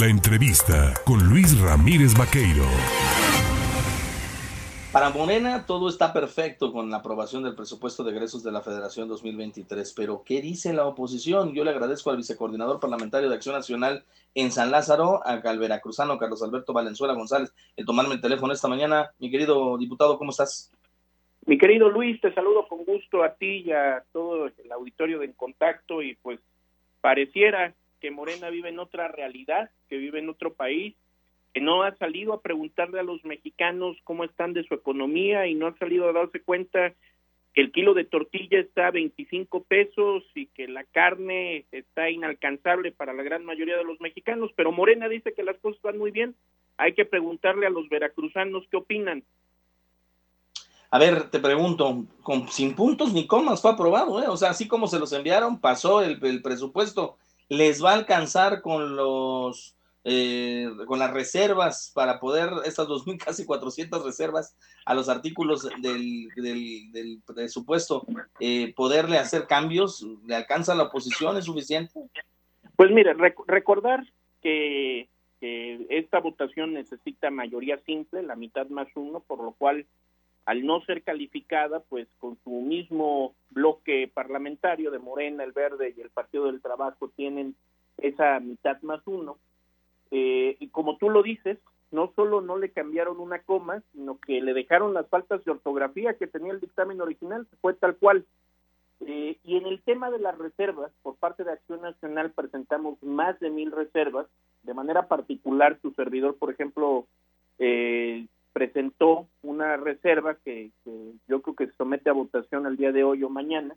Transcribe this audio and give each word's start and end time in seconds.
La 0.00 0.06
entrevista 0.06 0.94
con 1.04 1.28
Luis 1.28 1.60
Ramírez 1.60 2.16
Vaqueiro. 2.16 2.64
Para 4.90 5.10
Morena 5.10 5.66
todo 5.66 5.90
está 5.90 6.14
perfecto 6.14 6.72
con 6.72 6.88
la 6.88 6.96
aprobación 6.96 7.42
del 7.42 7.54
presupuesto 7.54 8.02
de 8.02 8.12
egresos 8.12 8.42
de 8.42 8.52
la 8.52 8.62
Federación 8.62 9.06
2023, 9.06 9.92
pero 9.94 10.22
¿qué 10.24 10.40
dice 10.40 10.72
la 10.72 10.86
oposición? 10.86 11.52
Yo 11.52 11.62
le 11.62 11.72
agradezco 11.72 12.08
al 12.08 12.16
vicecoordinador 12.16 12.80
parlamentario 12.80 13.28
de 13.28 13.34
Acción 13.34 13.54
Nacional 13.54 14.02
en 14.34 14.50
San 14.50 14.70
Lázaro, 14.70 15.20
al 15.26 15.58
veracruzano 15.58 16.16
Carlos 16.16 16.42
Alberto 16.42 16.72
Valenzuela 16.72 17.12
González, 17.12 17.52
el 17.76 17.84
tomarme 17.84 18.14
el 18.14 18.22
teléfono 18.22 18.54
esta 18.54 18.68
mañana. 18.68 19.10
Mi 19.18 19.30
querido 19.30 19.76
diputado, 19.76 20.16
¿cómo 20.16 20.30
estás? 20.30 20.72
Mi 21.44 21.58
querido 21.58 21.90
Luis, 21.90 22.18
te 22.18 22.32
saludo 22.32 22.66
con 22.66 22.86
gusto 22.86 23.22
a 23.22 23.34
ti 23.34 23.64
y 23.66 23.72
a 23.72 24.02
todo 24.10 24.46
el 24.46 24.72
auditorio 24.72 25.18
de 25.18 25.26
En 25.26 25.32
Contacto 25.34 26.00
y 26.00 26.14
pues 26.14 26.40
pareciera 27.02 27.74
que 28.02 28.10
Morena 28.10 28.50
vive 28.50 28.68
en 28.68 28.80
otra 28.80 29.06
realidad, 29.06 29.70
que 29.88 29.96
vive 29.96 30.18
en 30.18 30.28
otro 30.28 30.52
país, 30.52 30.96
que 31.54 31.60
no 31.60 31.84
ha 31.84 31.94
salido 31.96 32.32
a 32.32 32.42
preguntarle 32.42 32.98
a 32.98 33.04
los 33.04 33.24
mexicanos 33.24 33.96
cómo 34.02 34.24
están 34.24 34.54
de 34.54 34.64
su 34.64 34.74
economía 34.74 35.46
y 35.46 35.54
no 35.54 35.68
ha 35.68 35.78
salido 35.78 36.08
a 36.08 36.12
darse 36.12 36.42
cuenta 36.42 36.94
que 37.54 37.60
el 37.60 37.70
kilo 37.70 37.94
de 37.94 38.04
tortilla 38.04 38.58
está 38.58 38.88
a 38.88 38.90
25 38.90 39.62
pesos 39.64 40.24
y 40.34 40.46
que 40.46 40.66
la 40.66 40.82
carne 40.82 41.64
está 41.70 42.10
inalcanzable 42.10 42.90
para 42.90 43.12
la 43.12 43.22
gran 43.22 43.44
mayoría 43.44 43.76
de 43.76 43.84
los 43.84 44.00
mexicanos, 44.00 44.50
pero 44.56 44.72
Morena 44.72 45.08
dice 45.08 45.32
que 45.32 45.44
las 45.44 45.58
cosas 45.58 45.80
van 45.82 45.98
muy 45.98 46.10
bien. 46.10 46.34
Hay 46.78 46.94
que 46.94 47.04
preguntarle 47.04 47.66
a 47.66 47.70
los 47.70 47.88
veracruzanos 47.88 48.64
qué 48.68 48.78
opinan. 48.78 49.22
A 50.90 50.98
ver, 50.98 51.30
te 51.30 51.38
pregunto, 51.38 52.04
con, 52.22 52.48
sin 52.48 52.74
puntos 52.74 53.12
ni 53.12 53.28
comas 53.28 53.62
fue 53.62 53.70
aprobado, 53.70 54.20
¿eh? 54.20 54.26
O 54.28 54.36
sea, 54.36 54.50
así 54.50 54.66
como 54.66 54.88
se 54.88 54.98
los 54.98 55.12
enviaron, 55.12 55.60
pasó 55.60 56.02
el, 56.02 56.18
el 56.24 56.42
presupuesto 56.42 57.16
les 57.48 57.82
va 57.82 57.90
a 57.90 57.94
alcanzar 57.94 58.62
con 58.62 58.96
los 58.96 59.76
eh, 60.04 60.68
con 60.86 60.98
las 60.98 61.12
reservas 61.12 61.92
para 61.94 62.18
poder, 62.18 62.50
estas 62.64 62.88
2.000, 62.88 63.18
casi 63.24 63.46
400 63.46 64.04
reservas 64.04 64.56
a 64.84 64.94
los 64.94 65.08
artículos 65.08 65.68
del, 65.80 66.28
del, 66.34 67.22
presupuesto, 67.24 68.04
eh, 68.40 68.72
poderle 68.74 69.18
hacer 69.18 69.46
cambios, 69.46 70.04
¿le 70.26 70.34
alcanza 70.34 70.74
la 70.74 70.84
oposición? 70.84 71.36
¿Es 71.36 71.44
suficiente? 71.44 72.00
Pues 72.74 72.90
mire, 72.90 73.14
recordar 73.46 74.04
que, 74.42 75.08
que, 75.40 75.86
esta 75.88 76.18
votación 76.18 76.74
necesita 76.74 77.30
mayoría 77.30 77.78
simple, 77.86 78.24
la 78.24 78.34
mitad 78.34 78.66
más 78.68 78.88
uno, 78.96 79.20
por 79.20 79.40
lo 79.40 79.52
cual 79.52 79.86
al 80.44 80.66
no 80.66 80.80
ser 80.82 81.02
calificada, 81.02 81.80
pues 81.80 82.08
con 82.18 82.36
su 82.42 82.50
mismo 82.50 83.34
bloque 83.50 84.10
parlamentario 84.12 84.90
de 84.90 84.98
Morena, 84.98 85.44
el 85.44 85.52
Verde 85.52 85.94
y 85.96 86.00
el 86.00 86.10
Partido 86.10 86.46
del 86.46 86.60
Trabajo 86.60 87.08
tienen 87.14 87.54
esa 87.98 88.40
mitad 88.40 88.80
más 88.82 89.00
uno. 89.06 89.38
Eh, 90.10 90.56
y 90.58 90.68
como 90.68 90.96
tú 90.96 91.10
lo 91.10 91.22
dices, 91.22 91.58
no 91.90 92.12
solo 92.16 92.40
no 92.40 92.58
le 92.58 92.70
cambiaron 92.70 93.20
una 93.20 93.40
coma, 93.40 93.82
sino 93.92 94.18
que 94.18 94.40
le 94.40 94.54
dejaron 94.54 94.94
las 94.94 95.06
faltas 95.08 95.44
de 95.44 95.52
ortografía 95.52 96.14
que 96.14 96.26
tenía 96.26 96.52
el 96.52 96.60
dictamen 96.60 97.00
original, 97.00 97.46
fue 97.60 97.74
tal 97.74 97.96
cual. 97.96 98.24
Eh, 99.00 99.36
y 99.44 99.56
en 99.56 99.66
el 99.66 99.80
tema 99.82 100.10
de 100.10 100.18
las 100.18 100.36
reservas, 100.38 100.92
por 101.02 101.16
parte 101.16 101.44
de 101.44 101.52
Acción 101.52 101.82
Nacional 101.82 102.30
presentamos 102.32 103.00
más 103.02 103.38
de 103.40 103.50
mil 103.50 103.70
reservas. 103.70 104.26
De 104.62 104.74
manera 104.74 105.08
particular, 105.08 105.78
su 105.82 105.90
servidor, 105.92 106.36
por 106.36 106.50
ejemplo, 106.50 107.06
eh, 107.58 108.26
presentó 108.52 109.28
una 109.42 109.76
reserva 109.76 110.36
que, 110.44 110.70
yo 111.28 111.42
creo 111.42 111.56
que 111.56 111.66
se 111.66 111.76
somete 111.76 112.10
a 112.10 112.14
votación 112.14 112.66
el 112.66 112.76
día 112.76 112.92
de 112.92 113.04
hoy 113.04 113.22
o 113.22 113.30
mañana 113.30 113.74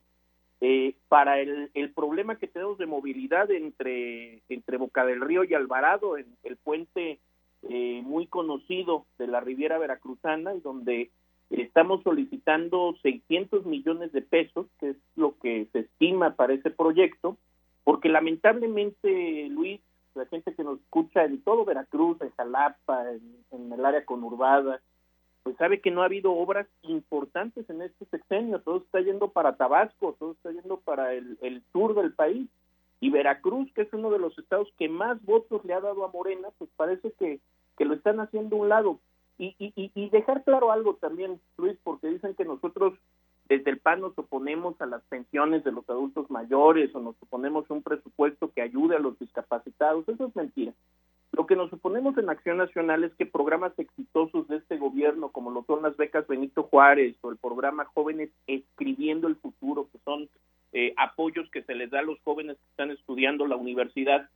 eh, 0.62 0.96
para 1.08 1.40
el, 1.40 1.70
el, 1.74 1.92
problema 1.92 2.38
que 2.38 2.48
tenemos 2.48 2.78
de 2.78 2.86
movilidad 2.86 3.52
entre, 3.52 4.42
entre 4.50 4.78
Boca 4.78 5.06
del 5.06 5.22
Río 5.22 5.44
y 5.44 5.54
Alvarado, 5.54 6.18
en 6.18 6.28
el 6.44 6.56
puente 6.58 7.20
eh, 7.70 8.02
muy 8.04 8.28
conocido 8.28 9.06
de 9.18 9.28
la 9.28 9.40
Riviera 9.40 9.78
Veracruzana, 9.78 10.54
donde 10.54 11.10
estamos 11.50 12.04
solicitando 12.04 12.96
600 13.02 13.66
millones 13.66 14.12
de 14.12 14.22
pesos, 14.22 14.68
que 14.80 14.92
es 14.92 14.98
lo 15.16 15.38
que 15.40 15.68
se 15.72 15.80
estima 15.80 16.36
para 16.36 16.54
ese 16.54 16.70
proyecto, 16.70 17.38
porque 17.84 18.10
lamentablemente, 18.10 19.48
Luis, 19.50 19.82
la 20.26 20.30
gente 20.30 20.56
que 20.56 20.64
nos 20.64 20.80
escucha 20.80 21.24
en 21.24 21.42
todo 21.42 21.66
Veracruz, 21.66 22.20
en 22.22 22.32
Jalapa, 22.32 23.06
en, 23.52 23.72
el 23.72 23.86
área 23.86 24.04
conurbada, 24.06 24.82
pues 25.44 25.56
sabe 25.58 25.82
que 25.82 25.92
no 25.92 26.02
ha 26.02 26.06
habido 26.06 26.34
obras 26.34 26.68
importantes 26.82 27.70
en 27.70 27.82
este 27.84 28.06
sexenio, 28.06 28.60
todo 28.62 28.78
está 28.78 29.00
yendo 29.02 29.30
para 29.30 29.56
Tabasco, 29.56 30.16
todo 30.18 30.32
está 30.32 30.52
yendo 30.52 30.78
para 30.78 31.14
el, 31.14 31.64
sur 31.72 31.94
del 31.94 32.14
país, 32.14 32.50
y 33.00 33.12
Veracruz, 33.12 33.72
que 33.74 33.84
es 33.84 33.94
uno 33.94 34.10
de 34.10 34.20
los 34.20 34.38
estados 34.40 34.68
que 34.80 34.90
más 34.90 35.24
votos 35.24 35.64
le 35.64 35.74
ha 35.74 35.82
dado 35.82 36.04
a 36.04 36.12
Morena, 36.12 36.48
pues 36.58 36.70
parece 36.76 37.12
que, 37.20 37.40
que 37.78 37.86
lo 37.86 37.94
están 37.94 38.20
haciendo 38.20 38.56
un 38.56 38.70
lado. 38.70 39.00
Y, 39.38 39.54
y, 39.60 39.92
y 39.94 40.10
dejar 40.10 40.44
claro 40.44 40.72
algo 40.72 40.96
también, 40.96 41.40
Luis, 41.58 41.78
porque 41.84 42.08
dicen 42.08 42.36
que 42.36 42.46
nosotros 42.46 42.94
desde 43.48 43.70
el 43.70 43.80
PAN 43.80 44.02
nos 44.02 44.18
oponemos 44.18 44.80
a 44.82 44.88
las 44.88 45.04
pensiones 45.04 45.64
de 45.64 45.72
los 45.72 45.88
adultos 45.90 46.30
mayores 46.32 46.94
o 46.96 47.00
nos 47.00 47.16
oponemos 47.22 47.70
a 47.70 47.74
un 47.74 47.84
presupuesto 47.84 48.52
que 48.52 48.62
ayude 48.62 48.96
a 48.96 49.00
los 49.00 49.18
discapacitados. 49.20 50.08
Eso 50.10 50.28
es 50.28 50.36
mentira. 50.36 50.74
Lo 51.32 51.46
que 51.46 51.56
nos 51.56 51.72
oponemos 51.72 52.18
en 52.18 52.30
Acción 52.30 52.58
Nacional 52.58 53.04
es 53.04 53.14
que 53.16 53.26
programas 53.26 53.78
exitosos 53.78 54.48
de 54.48 54.58
este 54.58 54.78
gobierno, 54.78 55.30
como 55.30 55.52
lo 55.52 55.64
son 55.66 55.84
las 55.84 55.96
becas 55.98 56.28
Benito 56.28 56.64
Juárez 56.64 57.16
o 57.22 57.30
el 57.30 57.38
programa 57.38 57.86
Jóvenes 57.86 58.30
Escribiendo 58.48 59.28
el 59.28 59.36
Futuro, 59.36 59.90
que 59.92 60.00
son 60.06 60.30
eh, 60.72 60.94
apoyos 60.98 61.50
que 61.52 61.62
se 61.64 61.76
les 61.76 61.92
da 61.92 62.00
a 62.00 62.04
los 62.04 62.20
jóvenes 62.22 62.58
que 62.58 62.70
están 62.70 62.92
estudiando 62.92 63.46
la 63.48 63.58
universidad, 63.58 64.30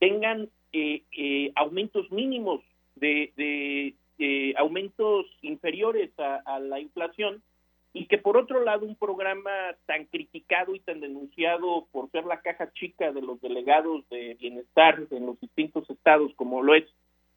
tengan 0.00 0.48
eh, 0.72 1.02
eh, 1.16 1.52
aumentos 1.54 2.10
mínimos 2.10 2.60
de, 2.96 3.32
de 3.36 4.54
aumentos 4.58 5.26
inferiores 5.40 6.10
a 6.18 6.58
la 6.58 6.78
inflación 6.78 7.42
y 7.92 8.06
que 8.06 8.18
por 8.18 8.36
otro 8.36 8.62
lado 8.62 8.86
un 8.86 8.94
programa 8.94 9.50
tan 9.86 10.04
criticado 10.06 10.74
y 10.74 10.80
tan 10.80 11.00
denunciado 11.00 11.88
por 11.90 12.10
ser 12.10 12.24
la 12.24 12.40
caja 12.40 12.72
chica 12.72 13.12
de 13.12 13.20
los 13.20 13.40
delegados 13.40 14.08
de 14.10 14.34
bienestar 14.34 15.00
en 15.10 15.26
los 15.26 15.40
distintos 15.40 15.88
estados 15.90 16.32
como 16.36 16.62
lo 16.62 16.74
es 16.74 16.84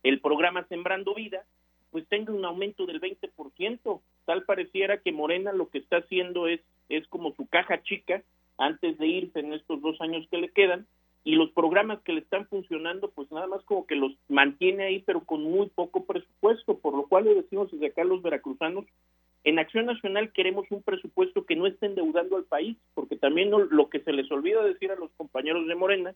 el 0.03 0.19
programa 0.19 0.65
Sembrando 0.67 1.15
Vida, 1.15 1.45
pues 1.89 2.07
tenga 2.09 2.33
un 2.33 2.43
aumento 2.43 2.85
del 2.85 2.99
20%. 2.99 4.01
Tal 4.25 4.43
pareciera 4.43 4.97
que 4.97 5.11
Morena 5.11 5.53
lo 5.53 5.69
que 5.69 5.77
está 5.77 5.97
haciendo 5.97 6.47
es, 6.47 6.59
es 6.89 7.07
como 7.07 7.33
su 7.35 7.47
caja 7.47 7.81
chica 7.83 8.21
antes 8.57 8.97
de 8.97 9.07
irse 9.07 9.39
en 9.39 9.53
estos 9.53 9.81
dos 9.81 9.99
años 10.01 10.27
que 10.29 10.37
le 10.37 10.49
quedan 10.49 10.85
y 11.23 11.35
los 11.35 11.51
programas 11.51 12.01
que 12.01 12.11
le 12.11 12.19
están 12.19 12.47
funcionando 12.47 13.09
pues 13.11 13.31
nada 13.31 13.47
más 13.47 13.63
como 13.63 13.87
que 13.87 13.95
los 13.95 14.11
mantiene 14.27 14.83
ahí 14.83 15.03
pero 15.05 15.21
con 15.21 15.43
muy 15.43 15.67
poco 15.69 16.05
presupuesto, 16.05 16.77
por 16.79 16.93
lo 16.95 17.07
cual 17.07 17.25
le 17.25 17.35
decimos 17.35 17.71
desde 17.71 17.87
acá 17.87 18.01
a 18.01 18.05
los 18.05 18.21
veracruzanos 18.21 18.85
en 19.43 19.59
Acción 19.59 19.85
Nacional 19.85 20.31
queremos 20.31 20.65
un 20.69 20.81
presupuesto 20.83 21.45
que 21.45 21.55
no 21.55 21.67
esté 21.67 21.87
endeudando 21.87 22.37
al 22.37 22.45
país, 22.45 22.77
porque 22.93 23.17
también 23.17 23.51
lo 23.51 23.89
que 23.89 23.99
se 23.99 24.13
les 24.13 24.31
olvida 24.31 24.63
decir 24.63 24.91
a 24.91 24.95
los 24.95 25.11
compañeros 25.17 25.67
de 25.67 25.75
Morena 25.75 26.15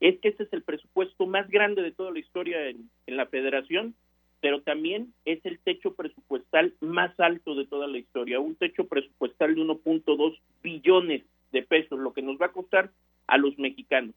es 0.00 0.18
que 0.20 0.28
ese 0.28 0.44
es 0.44 0.52
el 0.52 0.62
presupuesto 0.62 1.26
más 1.26 1.48
grande 1.50 1.82
de 1.82 1.90
toda 1.90 2.12
la 2.12 2.20
historia 2.20 2.68
en, 2.68 2.88
la 3.06 3.26
federación, 3.26 3.96
pero 4.40 4.62
también 4.62 5.12
es 5.24 5.44
el 5.44 5.58
techo 5.58 5.94
presupuestal 5.94 6.74
más 6.80 7.18
alto 7.18 7.56
de 7.56 7.66
toda 7.66 7.88
la 7.88 7.98
historia, 7.98 8.38
un 8.38 8.54
techo 8.54 8.86
presupuestal 8.86 9.56
de 9.56 9.62
1.2 9.62 10.38
billones 10.62 11.22
de 11.50 11.62
pesos, 11.62 11.98
lo 11.98 12.12
que 12.12 12.22
nos 12.22 12.40
va 12.40 12.46
a 12.46 12.52
costar 12.52 12.92
a 13.26 13.38
los 13.38 13.58
mexicanos. 13.58 14.14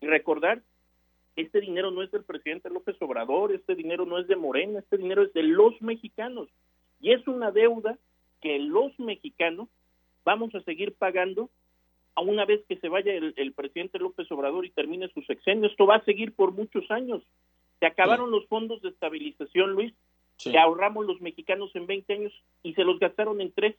Y 0.00 0.06
recordar, 0.06 0.62
este 1.36 1.60
dinero 1.60 1.90
no 1.90 2.02
es 2.02 2.10
del 2.10 2.24
presidente 2.24 2.70
López 2.70 2.96
Obrador, 3.00 3.52
este 3.52 3.74
dinero 3.74 4.06
no 4.06 4.18
es 4.18 4.26
de 4.28 4.36
Morena, 4.36 4.78
este 4.78 4.96
dinero 4.96 5.22
es 5.22 5.32
de 5.34 5.42
los 5.42 5.80
mexicanos. 5.82 6.48
Y 7.00 7.12
es 7.12 7.26
una 7.26 7.50
deuda 7.50 7.98
que 8.40 8.58
los 8.58 8.98
mexicanos 8.98 9.68
vamos 10.24 10.54
a 10.54 10.60
seguir 10.62 10.94
pagando 10.94 11.50
a 12.14 12.20
una 12.20 12.44
vez 12.44 12.64
que 12.68 12.76
se 12.76 12.88
vaya 12.88 13.12
el, 13.14 13.52
presidente 13.52 13.98
López 13.98 14.30
Obrador 14.32 14.66
y 14.66 14.70
termine 14.70 15.08
su 15.08 15.22
sexenio. 15.22 15.68
Esto 15.68 15.86
va 15.86 15.96
a 15.96 16.04
seguir 16.04 16.34
por 16.34 16.52
muchos 16.52 16.90
años. 16.90 17.22
Se 17.78 17.86
acabaron 17.86 18.30
los 18.30 18.46
fondos 18.46 18.82
de 18.82 18.88
estabilización, 18.88 19.72
Luis, 19.72 19.94
que 20.36 20.58
ahorramos 20.58 21.06
los 21.06 21.20
mexicanos 21.20 21.70
en 21.74 21.86
20 21.86 22.12
años 22.12 22.32
y 22.62 22.74
se 22.74 22.84
los 22.84 22.98
gastaron 22.98 23.40
en 23.40 23.52
tres. 23.52 23.76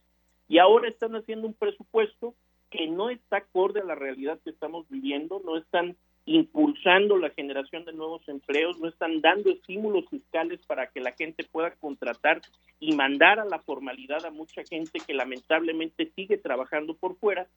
Y 0.48 0.58
ahora 0.58 0.88
están 0.88 1.16
haciendo 1.16 1.48
un 1.48 1.54
presupuesto 1.54 2.34
que 2.70 2.88
no 2.88 3.10
está 3.10 3.38
acorde 3.38 3.82
a 3.82 3.86
la 3.86 3.96
realidad 3.96 4.40
que 4.44 4.52
estamos 4.52 4.88
viviendo, 4.90 5.42
no 5.44 5.58
están 5.58 5.98
impulsando 6.30 7.18
la 7.18 7.32
generación 7.32 7.86
de 7.86 7.94
nuevos 7.94 8.22
empleos, 8.30 8.80
no 8.80 8.88
están 8.88 9.20
dando 9.20 9.50
estímulos 9.50 10.08
fiscales 10.12 10.60
para 10.68 10.86
que 10.86 11.00
la 11.00 11.14
gente 11.14 11.44
pueda 11.44 11.72
contratar 11.72 12.40
y 12.80 12.94
mandar 12.94 13.40
a 13.40 13.46
la 13.46 13.58
formalidad 13.58 14.24
a 14.24 14.30
mucha 14.30 14.64
gente 14.64 15.00
que 15.00 15.16
lamentablemente 15.16 16.12
sigue 16.16 16.38
trabajando 16.38 16.94
por 16.94 17.16
fuera 17.16 17.48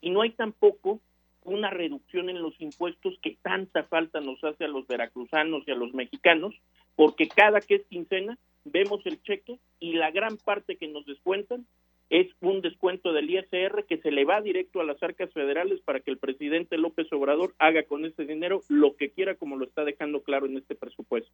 y 0.00 0.10
no 0.10 0.22
hay 0.22 0.30
tampoco 0.30 1.00
una 1.42 1.70
reducción 1.70 2.30
en 2.30 2.40
los 2.40 2.54
impuestos 2.60 3.18
que 3.20 3.36
tanta 3.42 3.82
falta 3.82 4.20
nos 4.20 4.42
hace 4.44 4.64
a 4.64 4.68
los 4.68 4.86
veracruzanos 4.86 5.66
y 5.66 5.72
a 5.72 5.74
los 5.74 5.92
mexicanos, 5.92 6.54
porque 6.94 7.26
cada 7.26 7.60
que 7.60 7.76
es 7.76 7.86
quincena 7.86 8.38
vemos 8.64 9.04
el 9.06 9.20
cheque 9.24 9.58
y 9.80 9.94
la 9.94 10.12
gran 10.12 10.36
parte 10.36 10.76
que 10.76 10.86
nos 10.86 11.04
descuentan 11.04 11.66
es 12.10 12.26
un 12.40 12.60
descuento 12.60 13.12
del 13.12 13.30
ISR 13.30 13.86
que 13.88 13.98
se 13.98 14.10
le 14.10 14.24
va 14.24 14.40
directo 14.40 14.80
a 14.80 14.84
las 14.84 15.00
arcas 15.02 15.32
federales 15.32 15.80
para 15.80 16.00
que 16.00 16.10
el 16.10 16.18
presidente 16.18 16.76
López 16.76 17.10
Obrador 17.12 17.54
haga 17.58 17.84
con 17.84 18.04
ese 18.04 18.24
dinero 18.24 18.62
lo 18.68 18.96
que 18.96 19.10
quiera, 19.10 19.36
como 19.36 19.56
lo 19.56 19.64
está 19.64 19.84
dejando 19.84 20.22
claro 20.22 20.46
en 20.46 20.58
este 20.58 20.74
presupuesto. 20.74 21.30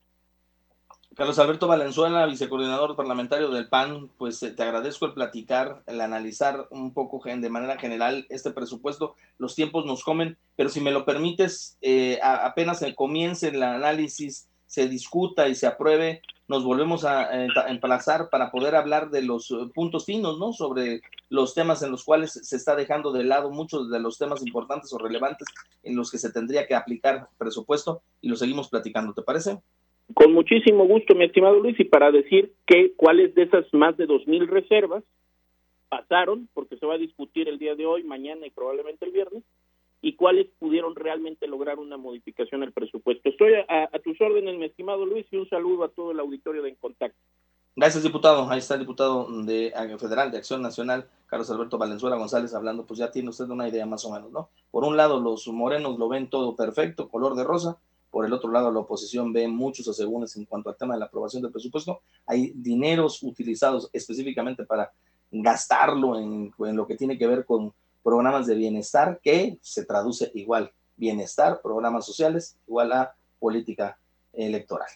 Carlos 1.17 1.39
Alberto 1.39 1.67
Valenzuela, 1.67 2.27
vicecoordinador 2.27 2.95
parlamentario 2.95 3.49
del 3.49 3.71
PAN, 3.71 4.11
pues 4.19 4.43
eh, 4.43 4.51
te 4.51 4.63
agradezco 4.63 5.07
el 5.07 5.15
platicar, 5.15 5.83
el 5.87 6.03
analizar 6.03 6.69
un 6.69 6.93
poco 6.93 7.23
de 7.25 7.49
manera 7.49 7.79
general 7.79 8.27
este 8.29 8.51
presupuesto. 8.51 9.15
Los 9.39 9.55
tiempos 9.55 9.87
nos 9.87 10.05
comen, 10.05 10.37
pero 10.57 10.69
si 10.69 10.83
me 10.83 10.91
lo 10.93 11.07
permites, 11.07 11.79
eh, 11.81 12.19
apenas 12.23 12.81
se 12.81 12.95
comience 12.95 13.49
el 13.49 13.63
análisis, 13.63 14.51
se 14.67 14.89
discuta 14.89 15.49
y 15.49 15.55
se 15.55 15.67
apruebe, 15.67 16.21
nos 16.49 16.65
volvemos 16.65 17.05
a, 17.05 17.45
emplazar 17.69 18.29
para 18.31 18.51
poder 18.51 18.75
hablar 18.75 19.11
de 19.11 19.23
los 19.23 19.51
eh, 19.51 19.55
puntos 19.75 20.05
finos, 20.07 20.39
¿no? 20.39 20.53
Sobre 20.53 21.01
los 21.29 21.55
temas 21.55 21.83
en 21.83 21.91
los 21.91 22.05
cuales 22.05 22.33
se 22.33 22.57
está 22.57 22.77
dejando 22.77 23.13
de 23.13 23.25
lado 23.25 23.51
muchos 23.51 23.91
de 23.91 24.01
los 24.01 24.19
temas 24.19 24.47
importantes 24.47 24.93
o 24.93 24.99
relevantes 24.99 25.49
en 25.83 25.97
los 25.97 26.11
que 26.11 26.19
se 26.19 26.33
tendría 26.33 26.67
que 26.67 26.75
aplicar 26.75 27.29
presupuesto 27.39 28.03
y 28.21 28.29
lo 28.29 28.37
seguimos 28.37 28.69
platicando, 28.69 29.13
¿te 29.13 29.23
parece? 29.23 29.59
Con 30.15 30.33
muchísimo 30.33 30.87
gusto, 30.87 31.17
mi 31.17 31.25
estimado 31.25 31.59
Luis, 31.59 31.79
y 31.81 31.85
para 31.85 32.13
decir 32.13 32.53
que 32.65 32.93
cuáles 32.97 33.35
de 33.35 33.43
esas 33.43 33.67
más 33.73 33.97
de 33.97 34.07
dos 34.07 34.27
mil 34.29 34.47
reservas 34.47 35.03
pasaron, 35.89 36.49
porque 36.55 36.77
se 36.77 36.87
va 36.87 36.95
a 36.95 36.99
discutir 36.99 37.49
el 37.49 37.59
día 37.59 37.75
de 37.75 37.87
hoy, 37.87 38.05
mañana 38.05 38.47
y 38.47 38.51
probablemente 38.51 39.05
el 39.05 39.13
viernes, 39.13 39.43
y 40.07 40.15
cuáles 40.15 40.47
pudieron 40.61 40.95
realmente 40.95 41.49
lograr 41.49 41.81
una 41.81 41.97
modificación 41.97 42.63
al 42.63 42.73
presupuesto. 42.73 43.29
Estoy 43.29 43.55
a, 43.69 43.91
tus 44.05 44.21
órdenes, 44.21 44.57
mi 44.57 44.67
estimado 44.67 45.05
Luis, 45.05 45.27
y 45.33 45.37
un 45.37 45.49
saludo 45.49 45.83
a 45.83 45.89
todo 45.89 46.13
el 46.13 46.21
auditorio 46.21 46.63
de 46.63 46.69
En 46.69 46.75
Contacto. 46.77 47.19
Gracias, 47.75 48.05
diputado. 48.05 48.49
Ahí 48.49 48.61
está 48.61 48.75
el 48.75 48.81
diputado 48.81 49.27
de 49.43 49.73
Federal 49.99 50.31
de 50.31 50.39
Acción 50.39 50.63
Nacional, 50.63 51.09
Carlos 51.27 51.51
Alberto 51.51 51.77
Valenzuela 51.77 52.15
González, 52.15 52.55
hablando, 52.55 52.87
pues 52.87 53.01
ya 53.01 53.11
tiene 53.11 53.31
usted 53.31 53.49
una 53.49 53.69
idea 53.69 53.85
más 53.85 54.05
o 54.05 54.13
menos, 54.13 54.31
¿no? 54.31 54.49
Por 54.71 54.85
un 54.85 54.97
lado, 54.97 55.19
los 55.19 55.49
morenos 55.49 55.99
lo 55.99 56.09
ven 56.09 56.31
todo 56.31 56.55
perfecto, 56.55 57.09
color 57.09 57.35
de 57.35 57.43
rosa, 57.43 57.77
por 58.09 58.25
el 58.25 58.33
otro 58.33 58.53
lado, 58.53 58.71
la 58.71 58.79
oposición 58.79 59.33
ve 59.33 59.49
muchos 59.49 59.89
asegúnes 59.89 60.37
en 60.37 60.45
cuanto 60.45 60.71
al 60.71 60.77
tema 60.77 60.95
de 60.95 61.01
la 61.01 61.07
aprobación 61.07 61.43
del 61.43 61.51
presupuesto. 61.51 62.03
Hay 62.27 62.53
dineros 62.55 63.25
utilizados 63.25 63.91
específicamente 63.93 64.65
para 64.65 64.93
gastarlo 65.33 66.17
en, 66.17 66.55
en 66.61 66.77
lo 66.77 66.87
que 66.87 66.95
tiene 66.97 67.19
que 67.19 67.27
ver 67.27 67.45
con 67.45 67.75
programas 68.07 68.47
de 68.47 68.55
bienestar, 68.55 69.19
que 69.21 69.59
se 69.63 69.85
traduce 69.85 70.31
igual 70.35 70.73
bienestar, 70.95 71.61
programas 71.61 72.07
sociales, 72.07 72.57
igual 72.69 72.93
a 72.93 73.17
política 73.41 73.99
electoral. 74.33 74.87